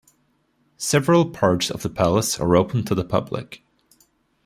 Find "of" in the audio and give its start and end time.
1.69-1.83